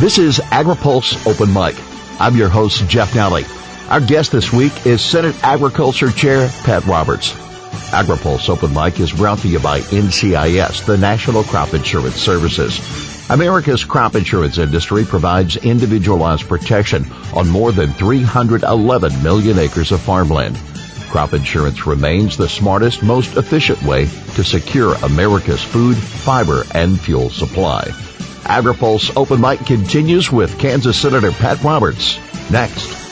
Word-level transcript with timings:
This 0.00 0.18
is 0.18 0.38
AgriPulse 0.38 1.26
Open 1.26 1.52
Mic. 1.52 1.76
I'm 2.20 2.36
your 2.36 2.48
host, 2.48 2.88
Jeff 2.88 3.12
Nalley. 3.12 3.46
Our 3.90 4.00
guest 4.00 4.32
this 4.32 4.52
week 4.52 4.86
is 4.86 5.00
Senate 5.00 5.36
Agriculture 5.44 6.10
Chair 6.10 6.48
Pat 6.64 6.84
Roberts. 6.86 7.32
AgriPulse 7.92 8.48
Open 8.48 8.72
Mic 8.74 8.98
is 9.00 9.12
brought 9.12 9.38
to 9.40 9.48
you 9.48 9.58
by 9.58 9.80
NCIS, 9.80 10.86
the 10.86 10.96
National 10.96 11.44
Crop 11.44 11.74
Insurance 11.74 12.16
Services. 12.16 12.80
America's 13.30 13.84
crop 13.84 14.14
insurance 14.14 14.58
industry 14.58 15.04
provides 15.04 15.56
individualized 15.56 16.48
protection 16.48 17.10
on 17.34 17.48
more 17.48 17.72
than 17.72 17.92
311 17.92 19.22
million 19.22 19.58
acres 19.58 19.92
of 19.92 20.00
farmland. 20.00 20.56
Crop 21.10 21.32
insurance 21.32 21.86
remains 21.86 22.36
the 22.36 22.48
smartest, 22.48 23.02
most 23.02 23.36
efficient 23.36 23.82
way 23.82 24.06
to 24.34 24.42
secure 24.42 24.94
America's 25.02 25.62
food, 25.62 25.96
fiber, 25.96 26.64
and 26.74 26.98
fuel 26.98 27.30
supply. 27.30 27.90
AgriPulse 28.44 29.16
Open 29.16 29.40
Mic 29.40 29.60
continues 29.66 30.30
with 30.30 30.58
Kansas 30.58 30.98
Senator 30.98 31.32
Pat 31.32 31.62
Roberts. 31.62 32.18
Next. 32.50 33.11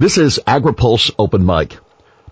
This 0.00 0.16
is 0.16 0.40
AgriPulse 0.46 1.10
Open 1.18 1.44
Mic. 1.44 1.76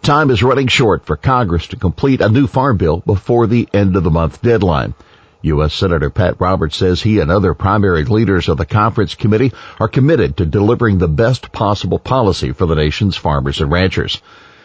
Time 0.00 0.30
is 0.30 0.42
running 0.42 0.68
short 0.68 1.04
for 1.04 1.18
Congress 1.18 1.66
to 1.66 1.76
complete 1.76 2.22
a 2.22 2.30
new 2.30 2.46
farm 2.46 2.78
bill 2.78 3.02
before 3.04 3.46
the 3.46 3.68
end 3.74 3.94
of 3.94 4.04
the 4.04 4.10
month 4.10 4.40
deadline. 4.40 4.94
U.S. 5.42 5.74
Senator 5.74 6.08
Pat 6.08 6.40
Roberts 6.40 6.78
says 6.78 7.02
he 7.02 7.20
and 7.20 7.30
other 7.30 7.52
primary 7.52 8.04
leaders 8.04 8.48
of 8.48 8.56
the 8.56 8.64
conference 8.64 9.16
committee 9.16 9.52
are 9.78 9.86
committed 9.86 10.38
to 10.38 10.46
delivering 10.46 10.96
the 10.96 11.08
best 11.08 11.52
possible 11.52 11.98
policy 11.98 12.52
for 12.52 12.64
the 12.64 12.74
nation's 12.74 13.18
farmers 13.18 13.60
and 13.60 13.70
ranchers. 13.70 14.22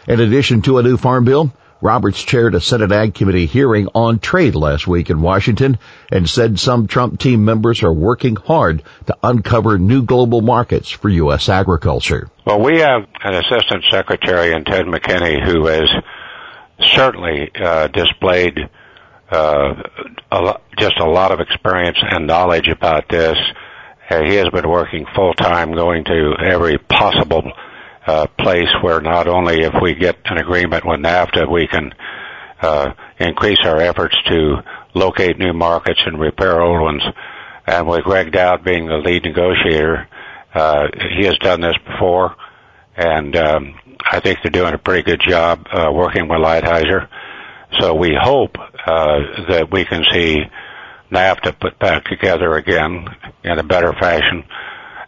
In 0.08 0.18
addition 0.18 0.62
to 0.62 0.78
a 0.78 0.82
new 0.82 0.96
farm 0.96 1.26
bill, 1.26 1.52
Roberts 1.84 2.22
chaired 2.22 2.54
a 2.54 2.62
Senate 2.62 2.92
Ag 2.92 3.12
Committee 3.12 3.44
hearing 3.44 3.88
on 3.94 4.18
trade 4.18 4.54
last 4.54 4.86
week 4.86 5.10
in 5.10 5.20
Washington 5.20 5.78
and 6.10 6.26
said 6.26 6.58
some 6.58 6.86
Trump 6.86 7.20
team 7.20 7.44
members 7.44 7.82
are 7.82 7.92
working 7.92 8.36
hard 8.36 8.82
to 9.06 9.14
uncover 9.22 9.76
new 9.76 10.02
global 10.02 10.40
markets 10.40 10.88
for 10.88 11.10
U.S. 11.10 11.50
agriculture. 11.50 12.30
Well, 12.46 12.62
we 12.62 12.78
have 12.78 13.06
an 13.22 13.34
Assistant 13.34 13.84
Secretary 13.90 14.54
in 14.54 14.64
Ted 14.64 14.86
McKinney 14.86 15.44
who 15.44 15.66
has 15.66 15.90
certainly 16.94 17.50
uh, 17.54 17.88
displayed 17.88 18.58
uh, 19.30 19.74
a 20.32 20.40
lo- 20.40 20.60
just 20.78 20.98
a 20.98 21.04
lot 21.04 21.32
of 21.32 21.40
experience 21.40 21.98
and 22.00 22.26
knowledge 22.26 22.68
about 22.68 23.10
this. 23.10 23.36
Uh, 24.08 24.22
he 24.22 24.36
has 24.36 24.48
been 24.48 24.66
working 24.66 25.04
full 25.14 25.34
time, 25.34 25.74
going 25.74 26.04
to 26.04 26.34
every 26.42 26.78
possible 26.78 27.42
place 28.38 28.68
where 28.82 29.00
not 29.00 29.28
only 29.28 29.62
if 29.62 29.74
we 29.80 29.94
get 29.94 30.18
an 30.26 30.38
agreement 30.38 30.84
with 30.84 31.00
NAFTA, 31.00 31.50
we 31.50 31.66
can 31.66 31.92
uh, 32.60 32.92
increase 33.18 33.58
our 33.64 33.80
efforts 33.80 34.16
to 34.28 34.56
locate 34.94 35.38
new 35.38 35.52
markets 35.52 36.00
and 36.06 36.18
repair 36.18 36.60
old 36.60 36.80
ones. 36.80 37.02
And 37.66 37.86
with 37.86 38.04
Gregg 38.04 38.32
Doud 38.32 38.64
being 38.64 38.86
the 38.86 38.96
lead 38.98 39.24
negotiator, 39.24 40.08
uh, 40.54 40.86
he 41.18 41.24
has 41.26 41.36
done 41.38 41.60
this 41.60 41.76
before, 41.84 42.36
and 42.96 43.34
um, 43.36 43.74
I 44.10 44.20
think 44.20 44.38
they're 44.42 44.50
doing 44.50 44.74
a 44.74 44.78
pretty 44.78 45.02
good 45.02 45.20
job 45.26 45.66
uh, 45.72 45.90
working 45.92 46.28
with 46.28 46.38
Lighthizer. 46.38 47.08
So 47.80 47.94
we 47.94 48.16
hope 48.20 48.56
uh, 48.58 49.18
that 49.48 49.68
we 49.72 49.84
can 49.84 50.04
see 50.12 50.42
NAFTA 51.10 51.58
put 51.58 51.78
back 51.78 52.04
together 52.04 52.54
again 52.54 53.06
in 53.42 53.58
a 53.58 53.64
better 53.64 53.92
fashion, 53.94 54.44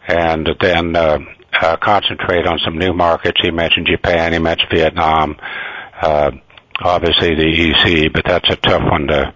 and 0.08 0.48
then 0.60 0.96
uh, 0.96 1.18
uh, 1.18 1.18
concentrate 1.60 2.46
on 2.46 2.58
some 2.64 2.78
new 2.78 2.92
markets. 2.92 3.40
He 3.42 3.50
mentioned 3.50 3.86
Japan, 3.90 4.32
he 4.32 4.38
mentioned 4.38 4.70
Vietnam, 4.72 5.36
uh, 6.00 6.30
obviously 6.80 7.34
the 7.34 7.46
EC, 7.46 8.12
but 8.12 8.24
that's 8.26 8.48
a 8.50 8.56
tough 8.56 8.82
one 8.90 9.06
to, 9.08 9.34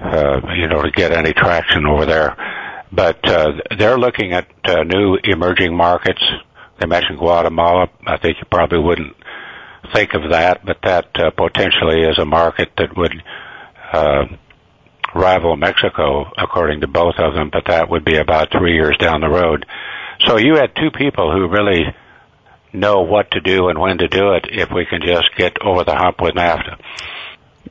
uh, 0.00 0.40
you 0.54 0.68
know, 0.68 0.82
to 0.82 0.90
get 0.90 1.12
any 1.12 1.32
traction 1.32 1.86
over 1.86 2.06
there. 2.06 2.36
But 2.92 3.26
uh, 3.28 3.52
they're 3.78 3.98
looking 3.98 4.32
at 4.32 4.48
uh, 4.64 4.84
new 4.84 5.16
emerging 5.24 5.76
markets. 5.76 6.22
They 6.78 6.86
mentioned 6.86 7.18
Guatemala. 7.18 7.88
I 8.06 8.18
think 8.18 8.38
you 8.38 8.44
probably 8.50 8.78
wouldn't 8.78 9.16
think 9.92 10.14
of 10.14 10.30
that, 10.30 10.64
but 10.64 10.78
that 10.82 11.08
uh, 11.16 11.30
potentially 11.30 12.02
is 12.02 12.18
a 12.18 12.24
market 12.24 12.70
that 12.78 12.96
would 12.96 13.12
uh, 13.92 14.24
rival 15.14 15.56
Mexico, 15.56 16.30
according 16.36 16.80
to 16.80 16.86
both 16.86 17.14
of 17.18 17.34
them. 17.34 17.50
But 17.52 17.66
that 17.66 17.88
would 17.88 18.04
be 18.04 18.16
about 18.16 18.50
three 18.50 18.74
years 18.74 18.96
down 18.98 19.20
the 19.20 19.28
road. 19.28 19.66
So 20.26 20.36
you 20.36 20.56
had 20.56 20.74
two 20.74 20.90
people 20.90 21.32
who 21.32 21.48
really 21.48 21.94
know 22.72 23.02
what 23.02 23.30
to 23.32 23.40
do 23.40 23.68
and 23.68 23.78
when 23.78 23.98
to 23.98 24.08
do 24.08 24.32
it 24.32 24.46
if 24.50 24.70
we 24.70 24.84
can 24.84 25.00
just 25.06 25.30
get 25.36 25.62
over 25.62 25.84
the 25.84 25.94
hump 25.94 26.20
with 26.20 26.34
NAFTA. 26.34 26.80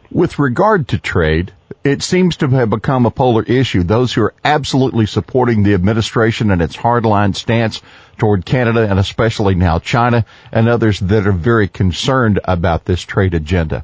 With 0.10 0.40
regard 0.40 0.90
to 0.90 0.98
trade, 0.98 1.52
it 1.84 2.02
seems 2.02 2.38
to 2.38 2.48
have 2.48 2.70
become 2.70 3.06
a 3.06 3.12
polar 3.12 3.44
issue. 3.44 3.84
Those 3.84 4.14
who 4.14 4.22
are 4.22 4.34
absolutely 4.44 5.06
supporting 5.06 5.64
the 5.64 5.74
administration 5.74 6.52
and 6.52 6.62
its 6.62 6.78
hardline 6.78 7.36
stance 7.36 7.82
toward 8.18 8.46
Canada 8.46 8.88
and 8.90 9.00
especially 9.00 9.56
now 9.56 9.80
China 9.80 10.26
and 10.52 10.70
others 10.70 11.00
that 11.02 11.28
are 11.28 11.34
very 11.34 11.68
concerned 11.68 12.40
about 12.44 12.86
this 12.86 13.02
trade 13.02 13.34
agenda. 13.34 13.84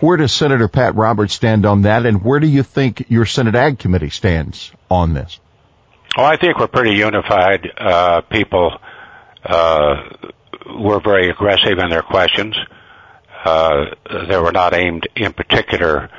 Where 0.00 0.16
does 0.16 0.32
Senator 0.32 0.68
Pat 0.68 0.94
Roberts 0.94 1.34
stand 1.34 1.64
on 1.64 1.82
that 1.82 2.06
and 2.06 2.22
where 2.22 2.40
do 2.40 2.46
you 2.46 2.62
think 2.62 3.06
your 3.08 3.26
Senate 3.26 3.54
Ag 3.54 3.78
Committee 3.78 4.10
stands 4.10 4.72
on 4.90 5.14
this? 5.14 5.40
Well, 6.16 6.26
I 6.26 6.36
think 6.36 6.58
we're 6.58 6.66
pretty 6.66 6.94
unified. 6.94 7.66
Uh, 7.76 8.20
people 8.22 8.78
uh, 9.44 9.94
were 10.78 11.00
very 11.00 11.30
aggressive 11.30 11.78
in 11.78 11.90
their 11.90 12.02
questions. 12.02 12.56
Uh, 13.44 13.84
they 14.28 14.38
were 14.38 14.52
not 14.52 14.74
aimed 14.74 15.08
in 15.14 15.32
particular 15.32 16.10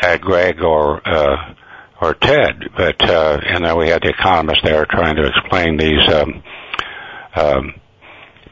at 0.00 0.20
Gregg 0.20 0.62
or 0.62 1.06
uh, 1.06 1.54
or 2.00 2.14
Ted, 2.14 2.70
but 2.76 3.02
uh, 3.08 3.40
and 3.42 3.64
then 3.64 3.76
we 3.76 3.88
had 3.88 4.02
the 4.02 4.10
economists 4.10 4.62
there 4.62 4.84
trying 4.86 5.16
to 5.16 5.26
explain 5.26 5.76
these 5.76 6.08
um, 6.12 6.42
um, 7.34 7.74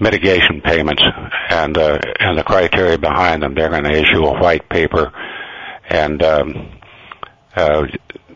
mitigation 0.00 0.60
payments 0.60 1.02
and 1.50 1.76
uh, 1.78 1.98
and 2.20 2.38
the 2.38 2.44
criteria 2.44 2.98
behind 2.98 3.42
them. 3.42 3.54
They're 3.54 3.70
going 3.70 3.84
to 3.84 3.92
issue 3.92 4.24
a 4.24 4.40
white 4.40 4.68
paper, 4.68 5.12
and 5.88 6.22
um, 6.22 6.72
uh, 7.56 7.86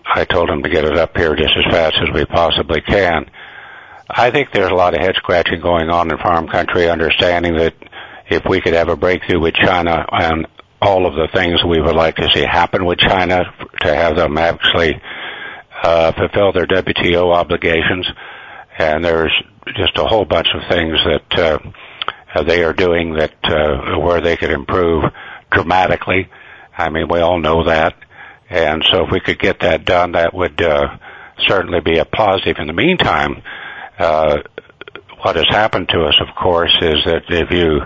I 0.06 0.24
told 0.24 0.50
him 0.50 0.62
to 0.62 0.68
get 0.68 0.84
it 0.84 0.96
up 0.96 1.16
here 1.16 1.34
just 1.34 1.54
as 1.56 1.72
fast 1.72 1.96
as 2.00 2.14
we 2.14 2.24
possibly 2.24 2.80
can. 2.80 3.30
I 4.10 4.30
think 4.30 4.52
there's 4.52 4.70
a 4.70 4.74
lot 4.74 4.94
of 4.94 5.00
head 5.00 5.16
scratching 5.16 5.60
going 5.60 5.90
on 5.90 6.10
in 6.10 6.18
farm 6.18 6.48
country, 6.48 6.88
understanding 6.88 7.56
that 7.56 7.74
if 8.30 8.42
we 8.48 8.60
could 8.60 8.74
have 8.74 8.88
a 8.88 8.96
breakthrough 8.96 9.40
with 9.40 9.54
China 9.54 10.06
on 10.10 10.46
all 10.80 11.06
of 11.06 11.14
the 11.14 11.28
things 11.34 11.62
we 11.64 11.80
would 11.80 11.94
like 11.94 12.16
to 12.16 12.28
see 12.32 12.42
happen 12.42 12.86
with 12.86 12.98
China, 12.98 13.42
to 13.80 13.94
have 13.94 14.16
them 14.16 14.38
actually 14.38 15.00
uh, 15.82 16.12
fulfill 16.12 16.52
their 16.52 16.66
WTO 16.66 17.34
obligations, 17.34 18.06
and 18.78 19.04
there's 19.04 19.32
just 19.76 19.98
a 19.98 20.04
whole 20.04 20.24
bunch 20.24 20.48
of 20.54 20.62
things 20.70 20.96
that 21.04 21.38
uh, 21.38 22.42
they 22.44 22.62
are 22.62 22.72
doing 22.72 23.14
that 23.14 23.34
uh, 23.44 23.98
where 23.98 24.20
they 24.20 24.36
could 24.36 24.50
improve 24.50 25.04
dramatically. 25.50 26.28
I 26.76 26.90
mean, 26.90 27.08
we 27.08 27.20
all 27.20 27.40
know 27.40 27.64
that. 27.64 27.96
And 28.48 28.82
so 28.90 29.04
if 29.04 29.10
we 29.10 29.20
could 29.20 29.38
get 29.38 29.60
that 29.60 29.84
done, 29.84 30.12
that 30.12 30.32
would 30.32 30.62
uh, 30.62 30.96
certainly 31.46 31.80
be 31.80 31.98
a 31.98 32.04
positive. 32.04 32.56
In 32.58 32.66
the 32.66 32.72
meantime, 32.72 33.42
uh, 33.98 34.38
what 35.22 35.36
has 35.36 35.46
happened 35.50 35.88
to 35.90 36.04
us, 36.04 36.14
of 36.20 36.34
course, 36.34 36.74
is 36.80 37.04
that 37.04 37.24
if 37.28 37.50
you 37.50 37.80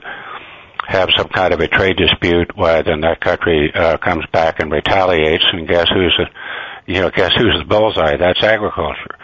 have 0.86 1.08
some 1.16 1.28
kind 1.28 1.54
of 1.54 1.60
a 1.60 1.68
trade 1.68 1.96
dispute, 1.96 2.52
well, 2.56 2.82
then 2.82 3.00
that 3.00 3.20
country 3.20 3.72
uh, 3.74 3.96
comes 3.96 4.24
back 4.32 4.60
and 4.60 4.70
retaliates, 4.70 5.44
and 5.52 5.66
guess 5.66 5.86
who's, 5.88 6.14
the, 6.18 6.92
you 6.92 7.00
know, 7.00 7.10
guess 7.10 7.32
who's 7.36 7.56
the 7.58 7.64
bullseye? 7.64 8.16
That's 8.16 8.42
agriculture, 8.42 9.16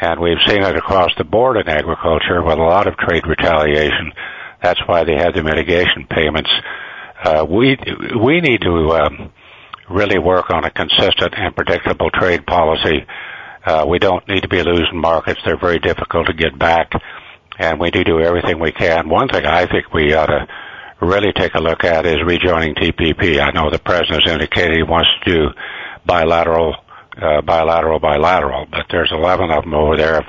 and 0.00 0.20
we've 0.20 0.38
seen 0.46 0.62
it 0.62 0.76
across 0.76 1.10
the 1.18 1.24
board 1.24 1.56
in 1.56 1.68
agriculture 1.68 2.42
with 2.42 2.58
a 2.58 2.62
lot 2.62 2.86
of 2.86 2.96
trade 2.96 3.26
retaliation. 3.26 4.12
That's 4.62 4.80
why 4.86 5.04
they 5.04 5.16
had 5.16 5.34
the 5.34 5.42
mitigation 5.42 6.06
payments. 6.08 6.50
Uh, 7.22 7.46
we 7.48 7.76
we 8.22 8.40
need 8.40 8.62
to 8.62 8.92
um, 8.92 9.32
really 9.90 10.18
work 10.18 10.50
on 10.50 10.64
a 10.64 10.70
consistent 10.70 11.34
and 11.36 11.54
predictable 11.54 12.10
trade 12.10 12.46
policy. 12.46 13.06
Uh, 13.64 13.84
we 13.88 13.98
don't 13.98 14.26
need 14.28 14.40
to 14.40 14.48
be 14.48 14.62
losing 14.62 14.98
markets. 14.98 15.40
They're 15.44 15.58
very 15.58 15.78
difficult 15.78 16.28
to 16.28 16.32
get 16.32 16.58
back, 16.58 16.92
and 17.58 17.78
we 17.78 17.90
do 17.90 18.04
do 18.04 18.20
everything 18.20 18.58
we 18.58 18.72
can. 18.72 19.08
One 19.08 19.28
thing 19.28 19.44
I 19.44 19.66
think 19.66 19.92
we 19.92 20.14
ought 20.14 20.26
to 20.26 20.46
really 21.02 21.32
take 21.32 21.54
a 21.54 21.60
look 21.60 21.84
at 21.84 22.06
is 22.06 22.22
rejoining 22.24 22.74
TPP. 22.74 23.40
I 23.40 23.50
know 23.52 23.70
the 23.70 23.78
president's 23.78 24.30
indicated 24.30 24.76
he 24.76 24.82
wants 24.82 25.08
to 25.24 25.30
do 25.30 25.48
bilateral, 26.06 26.74
uh, 27.16 27.42
bilateral, 27.42 27.98
bilateral, 27.98 28.66
but 28.70 28.86
there's 28.90 29.10
11 29.12 29.50
of 29.50 29.64
them 29.64 29.74
over 29.74 29.96
there. 29.96 30.18
If, 30.18 30.26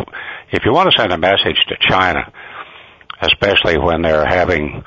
if 0.52 0.66
you 0.66 0.74
want 0.74 0.92
to 0.92 0.98
send 0.98 1.12
a 1.12 1.18
message 1.18 1.58
to 1.70 1.76
China, 1.88 2.32
especially 3.22 3.78
when 3.78 4.02
they're 4.02 4.26
having 4.26 4.84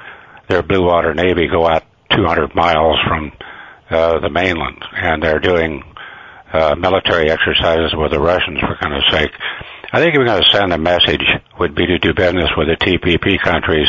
their 0.48 0.62
blue 0.62 0.84
water 0.84 1.14
navy 1.14 1.46
go 1.48 1.66
out 1.66 1.84
200 2.10 2.54
miles 2.54 2.96
from 3.08 3.32
uh, 3.90 4.18
the 4.20 4.30
mainland 4.30 4.82
and 4.92 5.22
they're 5.22 5.38
doing 5.38 5.82
uh, 6.52 6.74
military 6.76 7.30
exercises 7.30 7.92
with 7.96 8.12
the 8.12 8.20
Russians, 8.20 8.60
for 8.60 8.76
goodness 8.80 9.04
sake. 9.10 9.32
I 9.92 10.00
think 10.00 10.14
if 10.14 10.18
we're 10.18 10.26
going 10.26 10.42
to 10.42 10.50
send 10.50 10.72
a 10.72 10.78
message, 10.78 11.22
would 11.58 11.74
be 11.74 11.86
to 11.86 11.98
do 11.98 12.14
business 12.14 12.50
with 12.56 12.68
the 12.68 12.76
TPP 12.76 13.40
countries. 13.40 13.88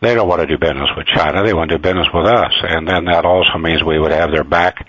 They 0.00 0.14
don't 0.14 0.28
want 0.28 0.40
to 0.40 0.46
do 0.46 0.58
business 0.58 0.88
with 0.96 1.06
China. 1.06 1.42
They 1.44 1.54
want 1.54 1.70
to 1.70 1.78
do 1.78 1.82
business 1.82 2.08
with 2.12 2.26
us, 2.26 2.52
and 2.62 2.88
then 2.88 3.04
that 3.06 3.24
also 3.24 3.58
means 3.58 3.82
we 3.82 3.98
would 3.98 4.12
have 4.12 4.30
their 4.30 4.44
back 4.44 4.86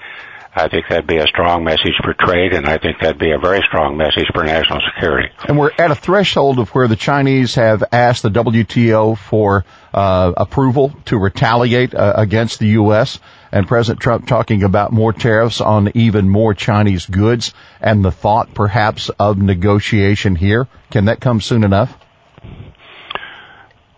I 0.55 0.67
think 0.67 0.85
that'd 0.88 1.07
be 1.07 1.17
a 1.17 1.25
strong 1.25 1.63
message 1.63 1.95
for 2.03 2.13
trade, 2.13 2.53
and 2.53 2.67
I 2.67 2.77
think 2.77 3.00
that'd 3.00 3.17
be 3.17 3.31
a 3.31 3.39
very 3.39 3.61
strong 3.67 3.97
message 3.97 4.27
for 4.33 4.44
national 4.44 4.81
security. 4.94 5.29
And 5.47 5.57
we're 5.57 5.71
at 5.79 5.89
a 5.89 5.95
threshold 5.95 6.59
of 6.59 6.69
where 6.69 6.88
the 6.88 6.95
Chinese 6.95 7.55
have 7.55 7.83
asked 7.91 8.21
the 8.21 8.29
WTO 8.29 9.17
for 9.17 9.65
uh, 9.95 10.33
approval 10.38 10.94
to 11.05 11.17
retaliate 11.17 11.95
uh, 11.95 12.13
against 12.17 12.59
the 12.59 12.67
U.S. 12.67 13.19
And 13.51 13.67
President 13.67 14.00
Trump 14.00 14.27
talking 14.27 14.61
about 14.61 14.91
more 14.91 15.11
tariffs 15.11 15.59
on 15.59 15.91
even 15.95 16.29
more 16.29 16.53
Chinese 16.53 17.07
goods, 17.07 17.51
and 17.81 18.05
the 18.05 18.11
thought 18.11 18.53
perhaps 18.53 19.09
of 19.09 19.39
negotiation 19.39 20.35
here. 20.35 20.67
Can 20.91 21.05
that 21.05 21.19
come 21.19 21.41
soon 21.41 21.63
enough? 21.63 21.97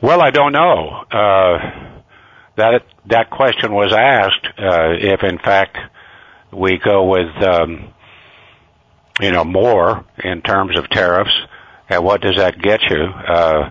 Well, 0.01 0.21
I 0.21 0.31
don't 0.31 0.53
know. 0.53 1.03
Uh, 1.11 1.57
that 2.55 2.83
that 3.07 3.29
question 3.29 3.73
was 3.73 3.91
asked 3.91 4.47
uh, 4.57 4.93
if, 4.97 5.21
in 5.23 5.37
fact 5.37 5.77
we 6.55 6.77
go 6.77 7.05
with, 7.05 7.35
um, 7.43 7.93
you 9.21 9.31
know, 9.31 9.43
more 9.43 10.05
in 10.23 10.41
terms 10.41 10.77
of 10.77 10.89
tariffs. 10.89 11.35
And 11.89 12.03
what 12.03 12.21
does 12.21 12.37
that 12.37 12.59
get 12.61 12.81
you? 12.89 13.03
Uh, 13.03 13.69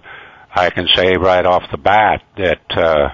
I 0.55 0.71
can 0.71 0.87
say 0.95 1.17
right 1.17 1.45
off 1.45 1.65
the 1.71 1.79
bat 1.79 2.23
that 2.37 2.63
uh, 2.71 3.09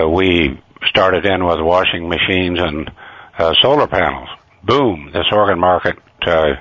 uh, 0.00 0.08
we 0.08 0.60
started 0.86 1.26
in 1.26 1.44
with 1.44 1.60
washing 1.60 2.08
machines 2.08 2.58
and 2.58 2.90
solar 3.60 3.86
panels. 3.86 4.28
Boom! 4.64 5.10
This 5.12 5.26
organ 5.32 5.58
market 5.58 5.98
uh, 6.26 6.54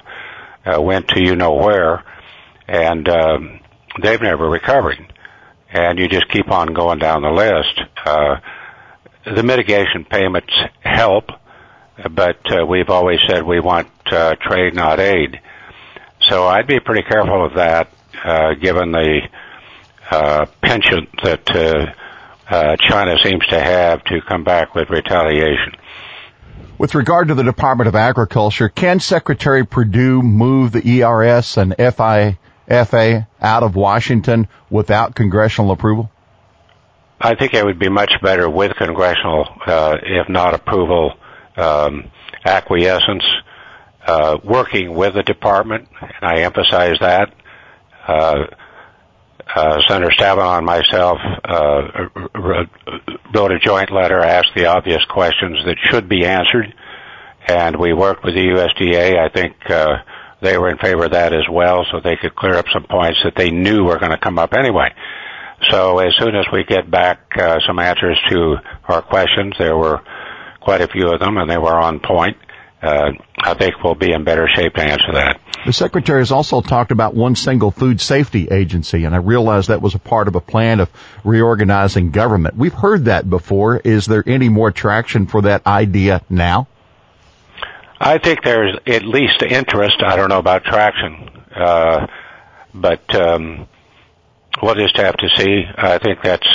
uh, 0.66 0.82
went 0.82 1.08
to 1.10 1.24
you 1.24 1.36
know 1.36 1.54
where, 1.54 2.04
and 2.68 3.08
um, 3.08 3.60
they've 4.02 4.22
never 4.22 4.50
recovered. 4.50 4.98
And 5.70 5.98
you 5.98 6.08
just 6.08 6.30
keep 6.30 6.52
on 6.52 6.74
going 6.74 7.00
down 7.00 7.22
the 7.22 7.30
list. 7.30 7.82
Uh, 8.06 8.36
the 9.26 9.44
mitigation 9.44 10.06
payments 10.06 10.54
help 10.82 11.26
but 12.12 12.40
uh, 12.52 12.66
we've 12.66 12.90
always 12.90 13.20
said 13.28 13.44
we 13.44 13.60
want 13.60 13.88
uh, 14.08 14.36
trade, 14.36 14.76
not 14.76 15.00
aid. 15.00 15.40
So 16.30 16.48
I'd 16.48 16.68
be 16.68 16.80
pretty 16.80 17.04
careful 17.04 17.46
of 17.46 17.56
that, 17.56 17.90
uh, 18.24 18.54
given 18.56 18.92
the 18.92 19.22
uh, 20.10 20.46
penchant 20.62 21.10
that 21.24 21.56
uh, 21.56 21.94
uh, 22.50 22.76
China 22.78 23.18
seems 23.24 23.46
to 23.48 23.60
have 23.60 24.04
to 24.06 24.22
come 24.22 24.44
back 24.44 24.76
with 24.76 24.90
retaliation. 24.90 25.74
With 26.78 26.94
regard 26.94 27.30
to 27.30 27.36
the 27.36 27.44
Department 27.44 27.88
of 27.88 27.96
Agriculture, 27.96 28.70
can 28.70 29.00
Secretary 29.00 29.66
Perdue 29.66 30.22
move 30.22 30.74
the 30.74 31.02
ERS 31.02 31.58
and 31.58 31.72
NIFA 31.74 33.28
out 33.42 33.64
of 33.64 33.76
Washington 33.76 34.48
without 34.70 35.16
congressional 35.16 35.72
approval? 35.72 36.12
I 37.20 37.36
think 37.36 37.54
it 37.54 37.64
would 37.64 37.80
be 37.80 37.90
much 37.90 38.14
better 38.22 38.50
with 38.50 38.76
congressional, 38.76 39.48
uh, 39.66 39.98
if 40.04 40.28
not 40.28 40.54
approval, 40.54 41.14
um, 41.58 42.12
acquiescence, 42.46 43.24
uh, 44.06 44.38
working 44.44 44.94
with 44.94 45.16
the 45.16 45.24
department, 45.24 45.88
and 46.02 46.24
I 46.24 46.42
emphasize 46.42 46.98
that. 47.00 47.34
Uh, 48.08 48.46
uh, 49.54 49.80
Senator 49.88 50.12
Stabenow 50.12 50.58
and 50.58 50.66
myself 50.66 51.18
uh, 51.44 52.10
wrote 53.34 53.52
a 53.52 53.60
joint 53.60 53.92
letter, 53.92 54.20
asked 54.20 54.52
the 54.56 54.66
obvious 54.66 55.04
questions 55.06 55.60
that 55.66 55.78
should 55.90 56.10
be 56.10 56.26
answered, 56.26 56.74
and 57.48 57.76
we 57.78 57.94
worked 57.94 58.24
with 58.24 58.34
the 58.34 58.42
USDA. 58.42 59.20
I 59.20 59.30
think 59.30 59.56
uh, 59.70 59.98
they 60.42 60.58
were 60.58 60.70
in 60.70 60.78
favor 60.78 61.06
of 61.06 61.12
that 61.12 61.34
as 61.34 61.48
well, 61.50 61.86
so 61.92 62.00
they 62.00 62.16
could 62.16 62.36
clear 62.36 62.56
up 62.56 62.66
some 62.74 62.86
points 62.90 63.20
that 63.24 63.36
they 63.36 63.52
knew 63.52 63.86
were 63.86 64.00
going 64.00 64.12
to 64.12 64.18
come 64.18 64.40
up 64.40 64.54
anyway. 64.54 64.94
So 65.70 66.00
as 66.00 66.14
soon 66.18 66.36
as 66.36 66.46
we 66.52 66.64
get 66.64 66.90
back 66.90 67.20
uh, 67.38 67.60
some 67.66 67.80
answers 67.80 68.20
to 68.30 68.56
our 68.88 69.02
questions, 69.02 69.54
there 69.58 69.78
were 69.78 70.02
quite 70.66 70.82
a 70.82 70.88
few 70.88 71.14
of 71.14 71.20
them, 71.20 71.38
and 71.38 71.50
they 71.50 71.58
were 71.58 71.76
on 71.76 72.00
point. 72.00 72.38
Uh, 72.82 73.12
I 73.40 73.54
think 73.54 73.76
we'll 73.84 73.96
be 73.96 74.12
in 74.12 74.24
better 74.24 74.48
shape 74.54 74.74
to 74.74 74.82
answer 74.82 75.14
that. 75.14 75.40
The 75.66 75.74
secretary 75.74 76.22
has 76.22 76.32
also 76.32 76.62
talked 76.62 76.92
about 76.92 77.16
one 77.16 77.36
single 77.36 77.72
food 77.72 78.02
safety 78.02 78.48
agency, 78.50 79.06
and 79.06 79.16
I 79.16 79.20
realize 79.20 79.68
that 79.68 79.82
was 79.82 79.96
a 79.96 80.00
part 80.00 80.28
of 80.28 80.36
a 80.36 80.42
plan 80.42 80.80
of 80.80 80.90
reorganizing 81.24 82.12
government. 82.12 82.56
We've 82.58 82.74
heard 82.74 83.06
that 83.06 83.30
before. 83.30 83.78
Is 83.78 84.06
there 84.06 84.24
any 84.28 84.50
more 84.50 84.72
traction 84.72 85.28
for 85.28 85.44
that 85.44 85.66
idea 85.66 86.22
now? 86.30 86.68
I 88.00 88.18
think 88.18 88.44
there's 88.44 88.78
at 88.86 89.04
least 89.04 89.42
interest. 89.42 90.04
I 90.04 90.16
don't 90.16 90.30
know 90.30 90.40
about 90.40 90.66
traction, 90.66 91.30
uh, 91.56 92.08
but 92.74 93.16
um, 93.16 93.68
we'll 94.62 94.76
just 94.76 94.98
have 94.98 95.16
to 95.18 95.30
see. 95.30 95.64
I 95.78 95.98
think 95.98 96.20
that's 96.22 96.48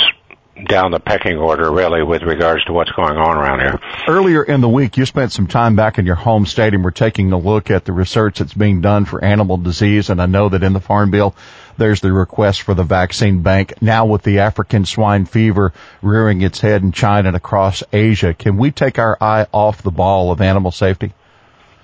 down 0.67 0.91
the 0.91 0.99
pecking 0.99 1.37
order 1.37 1.71
really 1.71 2.03
with 2.03 2.23
regards 2.23 2.63
to 2.65 2.73
what's 2.73 2.91
going 2.91 3.17
on 3.17 3.37
around 3.37 3.59
here. 3.59 3.79
Earlier 4.07 4.43
in 4.43 4.61
the 4.61 4.69
week, 4.69 4.97
you 4.97 5.05
spent 5.05 5.31
some 5.31 5.47
time 5.47 5.75
back 5.75 5.97
in 5.97 6.05
your 6.05 6.15
home 6.15 6.45
state 6.45 6.73
and 6.73 6.83
we're 6.83 6.91
taking 6.91 7.31
a 7.31 7.37
look 7.37 7.71
at 7.71 7.85
the 7.85 7.93
research 7.93 8.39
that's 8.39 8.53
being 8.53 8.81
done 8.81 9.05
for 9.05 9.23
animal 9.23 9.57
disease. 9.57 10.09
And 10.09 10.21
I 10.21 10.25
know 10.25 10.49
that 10.49 10.63
in 10.63 10.73
the 10.73 10.81
Farm 10.81 11.09
Bill, 11.09 11.35
there's 11.77 12.01
the 12.01 12.11
request 12.11 12.63
for 12.63 12.73
the 12.73 12.83
vaccine 12.83 13.41
bank. 13.41 13.81
Now 13.81 14.05
with 14.05 14.23
the 14.23 14.39
African 14.39 14.85
swine 14.85 15.25
fever 15.25 15.73
rearing 16.01 16.41
its 16.41 16.59
head 16.59 16.83
in 16.83 16.91
China 16.91 17.29
and 17.29 17.37
across 17.37 17.83
Asia, 17.93 18.33
can 18.33 18.57
we 18.57 18.71
take 18.71 18.99
our 18.99 19.17
eye 19.21 19.47
off 19.53 19.81
the 19.81 19.91
ball 19.91 20.31
of 20.31 20.41
animal 20.41 20.71
safety? 20.71 21.13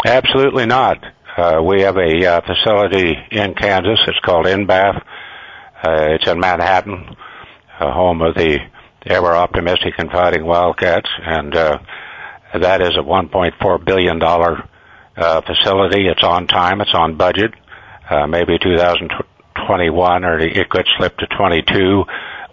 Absolutely 0.06 0.66
not. 0.66 1.04
Uh, 1.38 1.62
we 1.64 1.82
have 1.84 1.98
a 1.98 2.26
uh, 2.26 2.42
facility 2.42 3.16
in 3.32 3.54
Kansas. 3.54 4.00
It's 4.08 4.20
called 4.20 4.46
NBAF. 4.46 4.98
Uh, 5.84 6.08
it's 6.10 6.28
in 6.28 6.40
Manhattan 6.40 7.16
home 7.80 8.22
of 8.22 8.36
the 8.36 8.60
ever 9.06 9.36
optimistic 9.36 9.94
and 9.98 10.12
fighting 10.12 10.46
Wildcats, 10.46 11.10
and 11.26 11.56
uh, 11.56 11.78
that 12.54 12.82
is 12.82 12.98
a 12.98 13.04
1.4 13.04 13.86
billion 13.86 14.20
dollar 14.20 14.68
uh, 15.16 15.42
facility. 15.42 16.08
It's 16.08 16.24
on 16.24 16.48
time. 16.48 16.82
It's 16.82 16.94
on 16.94 17.18
budget. 17.18 17.54
Uh, 18.10 18.28
maybe 18.28 18.58
2021, 18.58 20.24
or 20.24 20.40
it 20.40 20.70
could 20.70 20.88
slip 20.98 21.18
to 21.18 21.28
22. 21.28 22.04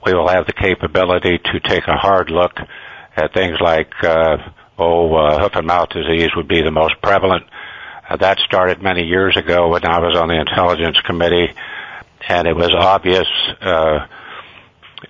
We 0.04 0.14
will 0.14 0.28
have 0.28 0.46
the 0.46 0.52
capability 0.52 1.38
to 1.38 1.60
take 1.60 1.86
a 1.86 1.96
hard 1.96 2.30
look 2.30 2.52
at 3.16 3.32
things 3.32 3.58
like 3.60 3.92
uh, 4.02 4.36
oh, 4.78 5.14
uh, 5.14 5.40
hoof 5.40 5.54
and 5.54 5.66
mouth 5.66 5.90
disease 5.90 6.30
would 6.36 6.48
be 6.48 6.62
the 6.62 6.70
most 6.70 6.94
prevalent. 7.02 7.44
Uh, 8.08 8.16
that 8.16 8.38
started 8.40 8.82
many 8.82 9.04
years 9.04 9.36
ago 9.36 9.68
when 9.68 9.84
I 9.84 10.00
was 10.00 10.16
on 10.16 10.28
the 10.28 10.38
intelligence 10.38 10.98
committee, 11.06 11.54
and 12.28 12.46
it 12.48 12.54
was 12.56 12.74
obvious. 12.76 13.26
Uh, 13.60 14.06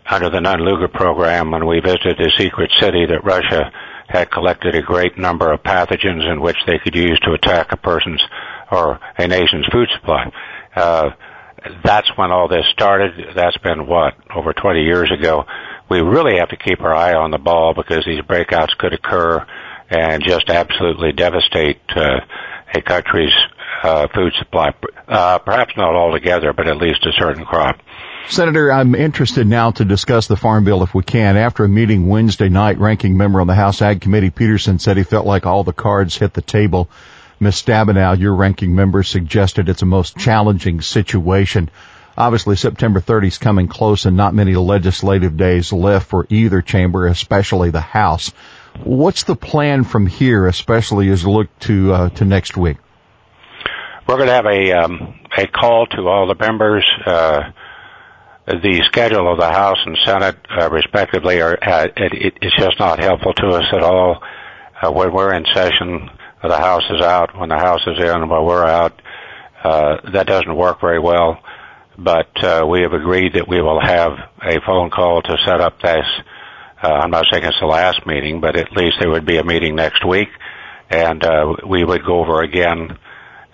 under 0.08 0.30
the 0.30 0.40
Nunn-Lugar 0.40 0.88
program 0.88 1.50
when 1.50 1.66
we 1.66 1.80
visited 1.80 2.20
a 2.20 2.30
secret 2.38 2.70
city 2.80 3.06
that 3.06 3.24
Russia 3.24 3.72
had 4.08 4.30
collected 4.30 4.74
a 4.74 4.82
great 4.82 5.16
number 5.18 5.52
of 5.52 5.62
pathogens 5.62 6.30
in 6.30 6.40
which 6.40 6.58
they 6.66 6.78
could 6.78 6.94
use 6.94 7.18
to 7.20 7.32
attack 7.32 7.72
a 7.72 7.76
person's 7.76 8.22
or 8.70 8.98
a 9.18 9.26
nation's 9.26 9.66
food 9.72 9.88
supply. 9.94 10.30
Uh, 10.74 11.10
that's 11.82 12.08
when 12.16 12.30
all 12.30 12.48
this 12.48 12.66
started. 12.72 13.34
That's 13.34 13.56
been 13.58 13.86
what 13.86 14.14
over 14.34 14.52
20 14.52 14.82
years 14.82 15.10
ago. 15.10 15.44
We 15.88 16.00
really 16.00 16.38
have 16.38 16.50
to 16.50 16.56
keep 16.56 16.80
our 16.80 16.94
eye 16.94 17.14
on 17.14 17.30
the 17.30 17.38
ball 17.38 17.74
because 17.74 18.04
these 18.04 18.20
breakouts 18.20 18.76
could 18.78 18.92
occur 18.92 19.46
and 19.90 20.22
just 20.22 20.48
absolutely 20.48 21.12
devastate 21.12 21.80
uh, 21.94 22.20
a 22.74 22.82
country's 22.82 23.32
uh, 23.82 24.08
food 24.14 24.32
supply. 24.38 24.74
Uh, 25.06 25.38
perhaps 25.38 25.74
not 25.76 25.94
altogether, 25.94 26.52
but 26.52 26.66
at 26.66 26.76
least 26.76 27.04
a 27.06 27.12
certain 27.18 27.44
crop. 27.44 27.78
Senator, 28.28 28.72
I'm 28.72 28.94
interested 28.94 29.46
now 29.46 29.70
to 29.72 29.84
discuss 29.84 30.26
the 30.26 30.36
Farm 30.36 30.64
Bill 30.64 30.82
if 30.82 30.94
we 30.94 31.02
can. 31.02 31.36
After 31.36 31.64
a 31.64 31.68
meeting 31.68 32.08
Wednesday 32.08 32.48
night, 32.48 32.78
ranking 32.78 33.18
member 33.18 33.40
on 33.40 33.46
the 33.46 33.54
House 33.54 33.82
Ag 33.82 34.00
Committee, 34.00 34.30
Peterson 34.30 34.78
said 34.78 34.96
he 34.96 35.02
felt 35.02 35.26
like 35.26 35.44
all 35.44 35.62
the 35.62 35.74
cards 35.74 36.16
hit 36.16 36.32
the 36.32 36.40
table. 36.40 36.88
Ms. 37.38 37.62
Stabenow, 37.62 38.18
your 38.18 38.34
ranking 38.34 38.74
member, 38.74 39.02
suggested 39.02 39.68
it's 39.68 39.82
a 39.82 39.86
most 39.86 40.16
challenging 40.16 40.80
situation. 40.80 41.70
Obviously, 42.16 42.56
September 42.56 42.98
30 42.98 43.28
is 43.28 43.38
coming 43.38 43.68
close 43.68 44.06
and 44.06 44.16
not 44.16 44.34
many 44.34 44.54
legislative 44.54 45.36
days 45.36 45.70
left 45.70 46.08
for 46.08 46.26
either 46.30 46.62
chamber, 46.62 47.06
especially 47.06 47.70
the 47.70 47.80
House. 47.80 48.32
What's 48.82 49.24
the 49.24 49.36
plan 49.36 49.84
from 49.84 50.06
here, 50.06 50.46
especially 50.46 51.10
as 51.10 51.26
look 51.26 51.56
to 51.60 51.92
uh, 51.92 52.08
to 52.10 52.24
next 52.24 52.56
week? 52.56 52.78
We're 54.08 54.16
going 54.16 54.28
to 54.28 54.34
have 54.34 54.46
a 54.46 54.72
um, 54.72 55.20
a 55.36 55.46
call 55.46 55.86
to 55.88 56.08
all 56.08 56.26
the 56.26 56.34
members. 56.34 56.86
Uh, 57.04 57.50
the 58.46 58.82
schedule 58.86 59.30
of 59.32 59.38
the 59.38 59.50
House 59.50 59.78
and 59.86 59.96
Senate, 60.04 60.36
uh, 60.50 60.70
respectively, 60.70 61.40
are 61.40 61.58
uh, 61.62 61.86
it, 61.96 62.34
it's 62.42 62.56
just 62.58 62.78
not 62.78 62.98
helpful 62.98 63.32
to 63.34 63.48
us 63.48 63.64
at 63.72 63.82
all. 63.82 64.22
Uh, 64.82 64.90
when 64.92 65.12
we're 65.12 65.32
in 65.34 65.44
session, 65.54 66.10
the 66.42 66.56
House 66.58 66.84
is 66.90 67.00
out. 67.00 67.36
When 67.38 67.48
the 67.48 67.58
House 67.58 67.80
is 67.86 67.98
in, 67.98 68.28
we're 68.28 68.66
out, 68.66 69.00
uh, 69.62 70.10
that 70.12 70.26
doesn't 70.26 70.54
work 70.54 70.80
very 70.80 70.98
well. 71.00 71.42
but 71.98 72.42
uh, 72.42 72.66
we 72.68 72.82
have 72.82 72.92
agreed 72.92 73.34
that 73.34 73.48
we 73.48 73.60
will 73.60 73.80
have 73.80 74.12
a 74.42 74.60
phone 74.66 74.90
call 74.90 75.22
to 75.22 75.36
set 75.46 75.60
up 75.60 75.80
this. 75.80 76.06
Uh, 76.82 76.88
I'm 76.88 77.10
not 77.10 77.26
saying 77.30 77.44
it's 77.44 77.60
the 77.60 77.66
last 77.66 78.04
meeting, 78.06 78.40
but 78.40 78.56
at 78.56 78.72
least 78.72 78.96
there 79.00 79.10
would 79.10 79.26
be 79.26 79.38
a 79.38 79.44
meeting 79.44 79.74
next 79.74 80.04
week, 80.04 80.28
and 80.90 81.24
uh, 81.24 81.54
we 81.66 81.84
would 81.84 82.04
go 82.04 82.20
over 82.20 82.42
again 82.42 82.98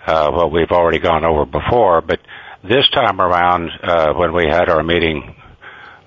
uh, 0.05 0.31
what 0.31 0.51
we've 0.51 0.71
already 0.71 0.99
gone 0.99 1.23
over 1.23 1.45
before. 1.45 2.01
But 2.01 2.19
this 2.63 2.87
time 2.89 3.19
around, 3.19 3.69
uh, 3.83 4.13
when 4.13 4.33
we 4.33 4.45
had 4.45 4.69
our 4.69 4.83
meeting 4.83 5.35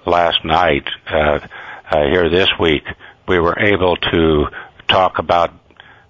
last 0.07 0.45
night 0.45 0.85
uh, 1.11 1.41
uh, 1.91 2.05
here 2.11 2.29
this 2.31 2.49
week, 2.61 2.85
we 3.27 3.39
were 3.39 3.59
able 3.59 3.97
to 3.97 4.47
talk 4.89 5.19
about 5.19 5.53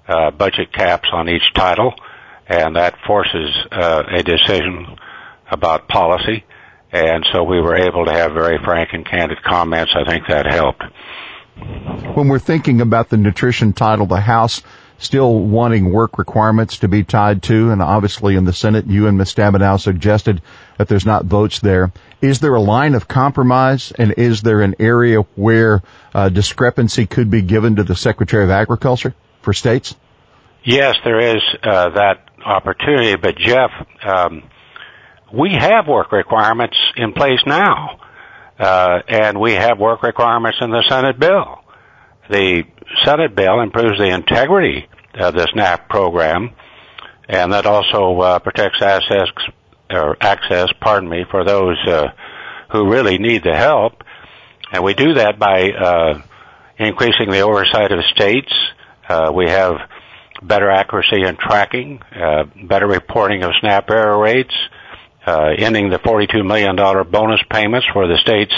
uh, 0.06 0.30
budget 0.30 0.72
caps 0.72 1.08
on 1.12 1.28
each 1.28 1.54
title, 1.54 1.94
and 2.46 2.76
that 2.76 2.94
forces 3.06 3.50
a 3.72 4.22
decision 4.22 4.98
about 5.50 5.88
policy. 5.88 6.44
And 6.92 7.24
so 7.32 7.42
we 7.42 7.60
were 7.60 7.76
able 7.76 8.04
to 8.04 8.12
have 8.12 8.32
very 8.32 8.58
frank 8.62 8.90
and 8.92 9.04
candid 9.06 9.42
comments. 9.42 9.92
I 9.96 10.08
think 10.08 10.26
that 10.28 10.46
helped. 10.46 10.82
When 12.14 12.28
we're 12.28 12.38
thinking 12.38 12.80
about 12.80 13.08
the 13.08 13.16
nutrition 13.16 13.72
title, 13.72 14.06
the 14.06 14.20
House 14.20 14.62
still 15.04 15.38
wanting 15.38 15.92
work 15.92 16.18
requirements 16.18 16.78
to 16.78 16.88
be 16.88 17.04
tied 17.04 17.42
to, 17.44 17.70
and 17.70 17.82
obviously 17.82 18.36
in 18.36 18.44
the 18.44 18.52
Senate, 18.52 18.86
you 18.86 19.06
and 19.06 19.18
Ms. 19.18 19.34
Stabenow 19.34 19.78
suggested 19.80 20.42
that 20.78 20.88
there's 20.88 21.06
not 21.06 21.26
votes 21.26 21.60
there. 21.60 21.92
Is 22.20 22.40
there 22.40 22.54
a 22.54 22.60
line 22.60 22.94
of 22.94 23.06
compromise, 23.06 23.92
and 23.92 24.14
is 24.16 24.42
there 24.42 24.62
an 24.62 24.74
area 24.78 25.20
where 25.36 25.82
uh, 26.14 26.28
discrepancy 26.30 27.06
could 27.06 27.30
be 27.30 27.42
given 27.42 27.76
to 27.76 27.84
the 27.84 27.94
Secretary 27.94 28.44
of 28.44 28.50
Agriculture 28.50 29.14
for 29.42 29.52
states? 29.52 29.94
Yes, 30.64 30.96
there 31.04 31.36
is 31.36 31.42
uh, 31.62 31.90
that 31.90 32.26
opportunity, 32.44 33.16
but 33.16 33.36
Jeff, 33.36 33.70
um, 34.02 34.42
we 35.32 35.52
have 35.52 35.86
work 35.86 36.12
requirements 36.12 36.76
in 36.96 37.12
place 37.12 37.40
now, 37.46 38.00
uh, 38.58 39.00
and 39.06 39.38
we 39.38 39.52
have 39.52 39.78
work 39.78 40.02
requirements 40.02 40.58
in 40.60 40.70
the 40.70 40.82
Senate 40.88 41.18
bill. 41.18 41.60
The 42.30 42.64
Senate 43.04 43.34
bill 43.34 43.60
improves 43.60 43.98
the 43.98 44.08
integrity 44.08 44.88
the 45.14 45.48
SNAP 45.52 45.88
program, 45.88 46.50
and 47.28 47.52
that 47.52 47.66
also 47.66 48.20
uh, 48.20 48.38
protects 48.38 48.82
access, 48.82 49.28
or 49.90 50.16
access, 50.20 50.68
pardon 50.80 51.08
me, 51.08 51.24
for 51.30 51.44
those 51.44 51.76
uh, 51.86 52.08
who 52.70 52.90
really 52.90 53.18
need 53.18 53.44
the 53.44 53.56
help. 53.56 54.02
And 54.72 54.82
we 54.82 54.94
do 54.94 55.14
that 55.14 55.38
by 55.38 55.70
uh, 55.70 56.22
increasing 56.78 57.30
the 57.30 57.40
oversight 57.40 57.92
of 57.92 58.04
states. 58.06 58.52
Uh, 59.08 59.30
we 59.34 59.48
have 59.48 59.76
better 60.42 60.70
accuracy 60.70 61.22
in 61.22 61.36
tracking, 61.36 62.00
uh, 62.14 62.44
better 62.64 62.86
reporting 62.86 63.42
of 63.44 63.52
SNAP 63.60 63.90
error 63.90 64.18
rates, 64.18 64.54
uh, 65.26 65.50
ending 65.56 65.90
the 65.90 65.98
$42 65.98 66.44
million 66.44 66.76
bonus 67.10 67.40
payments 67.50 67.86
where 67.94 68.08
the 68.08 68.18
states 68.18 68.52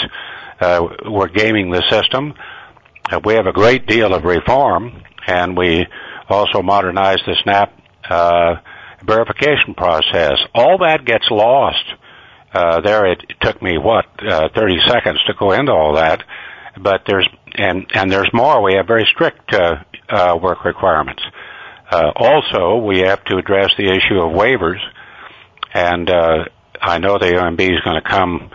uh, 0.59 0.85
were 1.05 1.27
gaming 1.27 1.69
the 1.69 1.83
system. 1.89 2.33
Uh, 3.09 3.19
we 3.23 3.35
have 3.35 3.47
a 3.47 3.53
great 3.53 3.85
deal 3.85 4.13
of 4.13 4.23
reform, 4.23 5.03
and 5.27 5.55
we 5.55 5.85
also 6.29 6.61
modernize 6.61 7.19
the 7.25 7.35
SNAP 7.43 7.73
uh, 8.09 8.55
verification 9.05 9.73
process. 9.75 10.37
All 10.53 10.79
that 10.79 11.05
gets 11.05 11.25
lost. 11.29 11.83
Uh, 12.53 12.81
there, 12.81 13.05
it 13.11 13.23
took 13.41 13.61
me 13.61 13.77
what 13.77 14.05
uh, 14.25 14.49
30 14.55 14.75
seconds 14.87 15.19
to 15.27 15.33
go 15.37 15.51
into 15.51 15.71
all 15.71 15.95
that, 15.95 16.23
but 16.81 17.01
there's 17.05 17.27
and 17.55 17.87
and 17.93 18.11
there's 18.11 18.29
more. 18.33 18.63
We 18.63 18.75
have 18.75 18.87
very 18.87 19.07
strict 19.13 19.53
uh, 19.53 19.83
uh, 20.09 20.37
work 20.41 20.63
requirements. 20.63 21.21
Uh, 21.89 22.11
also, 22.15 22.77
we 22.77 22.99
have 22.99 23.23
to 23.25 23.37
address 23.37 23.71
the 23.77 23.89
issue 23.89 24.19
of 24.19 24.33
waivers, 24.33 24.79
and 25.73 26.09
uh, 26.09 26.45
I 26.81 26.97
know 26.99 27.17
the 27.17 27.27
OMB 27.27 27.61
is 27.61 27.79
going 27.83 28.01
to 28.01 28.09
come 28.09 28.51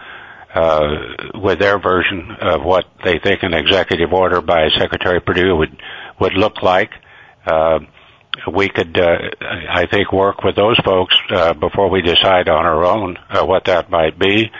uh, 0.54 0.80
with 1.34 1.58
their 1.58 1.78
version 1.78 2.30
of 2.40 2.62
what 2.62 2.84
they 3.04 3.18
think 3.18 3.42
an 3.42 3.54
executive 3.54 4.12
order 4.12 4.40
by 4.40 4.68
Secretary 4.78 5.20
Perdue 5.20 5.56
would 5.56 5.76
would 6.20 6.34
look 6.34 6.62
like. 6.62 6.90
Uh, 7.46 7.80
we 8.52 8.68
could, 8.68 8.98
uh, 8.98 9.18
I 9.70 9.86
think, 9.86 10.12
work 10.12 10.42
with 10.42 10.56
those 10.56 10.78
folks 10.84 11.14
uh, 11.30 11.54
before 11.54 11.90
we 11.90 12.02
decide 12.02 12.48
on 12.48 12.64
our 12.64 12.84
own 12.84 13.16
what 13.46 13.66
that 13.66 13.90
might 13.90 14.18
be. 14.18 14.50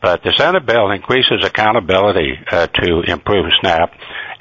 But 0.00 0.22
the 0.22 0.32
Senate 0.36 0.64
bill 0.64 0.90
increases 0.92 1.44
accountability 1.44 2.32
to 2.50 3.02
improve 3.06 3.46
SNAP, 3.60 3.92